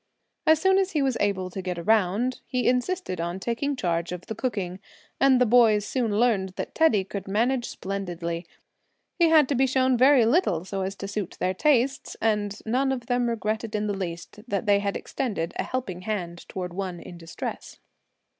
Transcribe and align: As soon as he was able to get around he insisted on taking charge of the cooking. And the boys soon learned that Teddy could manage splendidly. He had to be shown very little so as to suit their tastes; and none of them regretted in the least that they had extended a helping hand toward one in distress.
As 0.47 0.59
soon 0.59 0.79
as 0.79 0.93
he 0.93 1.03
was 1.03 1.15
able 1.19 1.51
to 1.51 1.61
get 1.61 1.77
around 1.77 2.39
he 2.47 2.67
insisted 2.67 3.21
on 3.21 3.39
taking 3.39 3.75
charge 3.75 4.11
of 4.11 4.25
the 4.25 4.33
cooking. 4.33 4.79
And 5.19 5.39
the 5.39 5.45
boys 5.45 5.85
soon 5.85 6.17
learned 6.19 6.53
that 6.55 6.73
Teddy 6.73 7.03
could 7.03 7.27
manage 7.27 7.65
splendidly. 7.65 8.47
He 9.19 9.29
had 9.29 9.47
to 9.49 9.53
be 9.53 9.67
shown 9.67 9.95
very 9.95 10.25
little 10.25 10.65
so 10.65 10.81
as 10.81 10.95
to 10.95 11.07
suit 11.07 11.37
their 11.39 11.53
tastes; 11.53 12.17
and 12.19 12.59
none 12.65 12.91
of 12.91 13.05
them 13.05 13.29
regretted 13.29 13.75
in 13.75 13.85
the 13.85 13.93
least 13.93 14.39
that 14.47 14.65
they 14.65 14.79
had 14.79 14.97
extended 14.97 15.53
a 15.57 15.63
helping 15.63 16.01
hand 16.01 16.49
toward 16.49 16.73
one 16.73 16.99
in 16.99 17.19
distress. 17.19 17.77